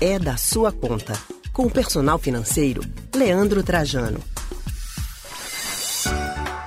[0.00, 1.12] é da sua conta.
[1.52, 2.80] Com o personal financeiro,
[3.14, 4.18] Leandro Trajano.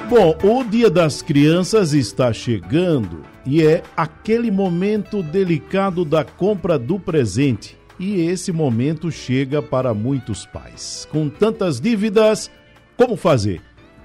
[0.08, 7.00] Bom, o Dia das Crianças está chegando e é aquele momento delicado da compra do
[7.00, 7.76] presente.
[8.00, 11.08] E esse momento chega para muitos pais.
[11.12, 12.52] Com tantas dívidas,
[12.96, 13.62] como fazer?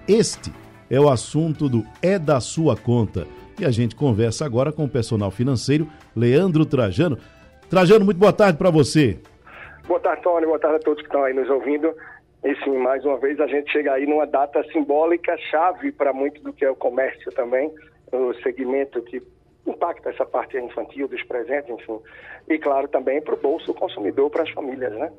[0.07, 0.51] Este
[0.89, 3.27] é o assunto do É da Sua Conta.
[3.61, 5.87] E a gente conversa agora com o personal financeiro
[6.17, 7.19] Leandro Trajano.
[7.69, 9.19] Trajano, muito boa tarde para você.
[9.87, 10.47] Boa tarde, Tony.
[10.47, 11.93] Boa tarde a todos que estão aí nos ouvindo.
[12.45, 16.43] E sim, mais uma vez a gente chega aí numa data simbólica, chave para muito
[16.43, 17.71] do que é o comércio também,
[18.13, 19.21] o segmento que
[19.67, 21.99] impacta essa parte infantil dos presentes, enfim.
[22.49, 25.11] E claro, também para o bolso consumidor, para as famílias, né?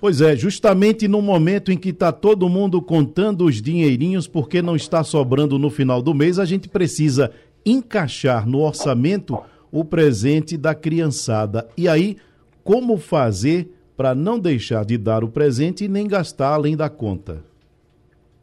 [0.00, 4.76] Pois é, justamente no momento em que está todo mundo contando os dinheirinhos porque não
[4.76, 7.32] está sobrando no final do mês, a gente precisa
[7.64, 9.38] encaixar no orçamento
[9.70, 11.68] o presente da criançada.
[11.76, 12.16] E aí,
[12.64, 17.42] como fazer para não deixar de dar o presente e nem gastar além da conta?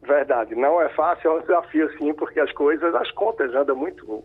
[0.02, 4.22] Verdade, não é fácil, é um desafio sim, porque as coisas, as contas andam muito,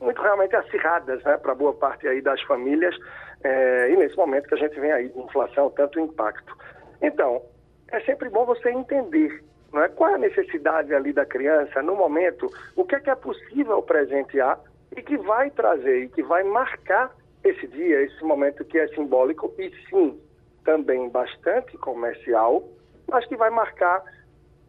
[0.00, 2.94] muito realmente acirradas, né, para boa parte aí das famílias,
[3.42, 6.56] é, e nesse momento que a gente vem aí de inflação, tanto impacto.
[7.02, 7.42] Então,
[7.90, 9.42] é sempre bom você entender
[9.72, 9.88] não é?
[9.88, 13.82] qual é a necessidade ali da criança no momento, o que é que é possível
[13.82, 14.58] presentear
[14.96, 19.54] e que vai trazer e que vai marcar esse dia, esse momento que é simbólico
[19.58, 20.20] e sim
[20.64, 22.68] também bastante comercial,
[23.08, 24.02] mas que vai marcar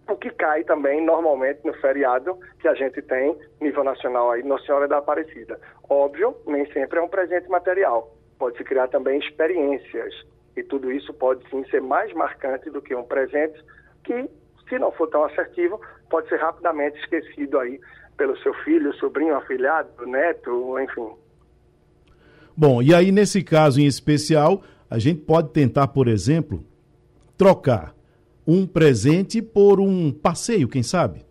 [0.09, 4.65] o que cai também normalmente no feriado que a gente tem nível nacional aí, Nossa
[4.65, 5.59] Senhora da Aparecida.
[5.89, 8.15] Óbvio, nem sempre é um presente material.
[8.39, 10.13] Pode se criar também experiências
[10.55, 13.63] e tudo isso pode sim ser mais marcante do que um presente
[14.03, 14.29] que,
[14.67, 15.79] se não for tão assertivo,
[16.11, 17.79] pode ser rapidamente esquecido aí
[18.17, 21.09] pelo seu filho, sobrinho, afilhado, neto, enfim.
[22.55, 26.63] Bom, e aí nesse caso em especial, a gente pode tentar, por exemplo,
[27.37, 27.95] trocar
[28.45, 31.25] um presente por um passeio, quem sabe?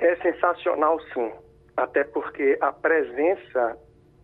[0.00, 1.30] É sensacional, sim.
[1.76, 3.76] Até porque a presença,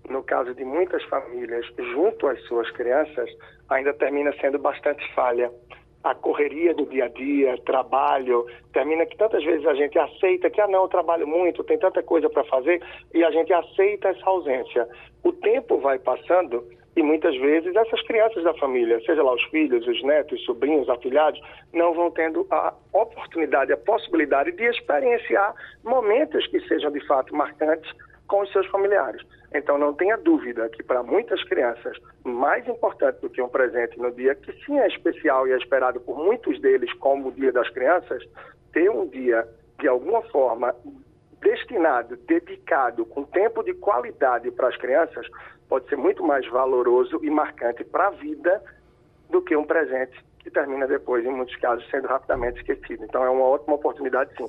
[0.08, 3.30] no caso de muitas famílias, junto às suas crianças,
[3.68, 5.50] ainda termina sendo bastante falha
[6.04, 10.60] a correria do dia a dia, trabalho, termina que tantas vezes a gente aceita que,
[10.60, 12.82] ah, não, eu trabalho muito, tem tanta coisa para fazer,
[13.14, 14.86] e a gente aceita essa ausência.
[15.22, 16.62] O tempo vai passando
[16.96, 20.88] e muitas vezes essas crianças da família, seja lá os filhos, os netos, os sobrinhos,
[20.88, 21.40] afilhados,
[21.72, 27.90] não vão tendo a oportunidade, a possibilidade de experienciar momentos que sejam de fato marcantes
[28.26, 29.22] com os seus familiares.
[29.54, 34.10] Então, não tenha dúvida que para muitas crianças, mais importante do que um presente no
[34.10, 37.68] dia, que sim é especial e é esperado por muitos deles como o Dia das
[37.70, 38.24] Crianças,
[38.72, 39.46] ter um dia,
[39.78, 40.74] de alguma forma,
[41.40, 45.26] destinado, dedicado, com tempo de qualidade para as crianças,
[45.68, 48.62] pode ser muito mais valoroso e marcante para a vida
[49.30, 53.04] do que um presente que termina depois, em muitos casos, sendo rapidamente esquecido.
[53.04, 54.44] Então, é uma ótima oportunidade, sim.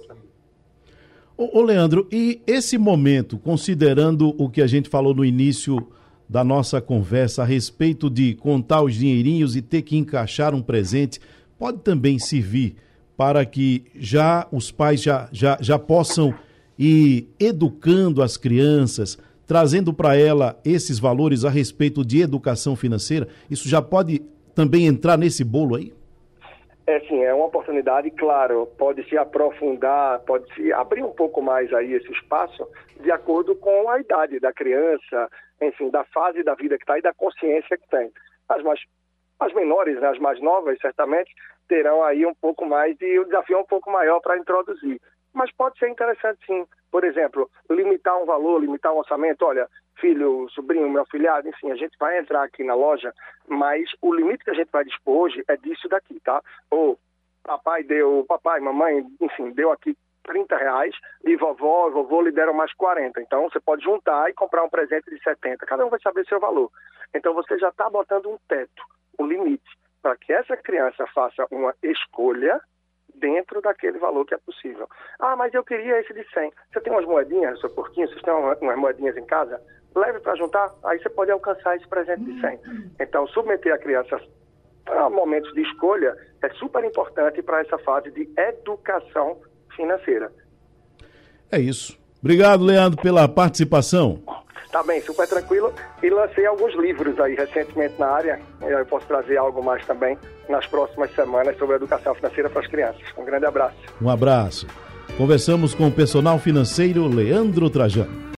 [1.37, 5.85] Ô, ô, Leandro, e esse momento, considerando o que a gente falou no início
[6.29, 11.19] da nossa conversa a respeito de contar os dinheirinhos e ter que encaixar um presente,
[11.59, 12.77] pode também servir
[13.17, 16.33] para que já os pais já, já, já possam
[16.79, 23.27] ir educando as crianças, trazendo para ela esses valores a respeito de educação financeira?
[23.51, 24.21] Isso já pode
[24.53, 25.91] também entrar nesse bolo aí?
[26.87, 31.73] É sim, é uma oportunidade, claro, pode se aprofundar, pode se abrir um pouco mais
[31.73, 32.67] aí esse espaço
[32.99, 35.29] de acordo com a idade da criança,
[35.59, 38.11] enfim, da fase da vida que está e da consciência que tem.
[38.47, 38.79] As mais
[39.39, 41.33] as menores, né, as mais novas, certamente
[41.67, 45.01] terão aí um pouco mais de o desafio um pouco maior para introduzir.
[45.33, 46.65] Mas pode ser interessante sim.
[46.91, 49.43] Por exemplo, limitar um valor, limitar um orçamento.
[49.43, 49.67] Olha,
[49.99, 53.13] filho, sobrinho, meu afilhado, enfim, a gente vai entrar aqui na loja,
[53.47, 56.41] mas o limite que a gente vai dispor hoje é disso daqui, tá?
[56.69, 56.99] Ou
[57.43, 62.73] papai deu, papai, mamãe, enfim, deu aqui 30 reais e vovó, vovô lhe deram mais
[62.73, 63.21] 40.
[63.21, 65.65] Então você pode juntar e comprar um presente de 70.
[65.65, 66.71] Cada um vai saber seu valor.
[67.13, 68.83] Então você já está botando um teto,
[69.19, 72.59] um limite, para que essa criança faça uma escolha
[73.13, 74.89] dentro daquele valor que é possível.
[75.19, 76.51] Ah, mas eu queria esse de 100.
[76.71, 78.07] Você tem umas moedinhas seu porquinho?
[78.07, 79.61] Vocês têm umas moedinhas em casa?
[79.95, 82.59] Leve para juntar, aí você pode alcançar esse presente de 100.
[82.99, 84.19] Então, submeter a criança
[84.87, 89.37] a momentos de escolha é super importante para essa fase de educação
[89.75, 90.31] financeira.
[91.51, 91.97] É isso.
[92.19, 94.21] Obrigado, Leandro, pela participação.
[94.71, 95.73] Tá bem, super tranquilo.
[96.03, 98.41] E lancei alguns livros aí recentemente na área.
[98.61, 100.17] Eu posso trazer algo mais também
[100.49, 103.01] nas próximas semanas sobre educação financeira para as crianças.
[103.17, 103.77] Um grande abraço.
[104.01, 104.67] Um abraço.
[105.17, 108.25] Conversamos com o personal financeiro Leandro Trajano.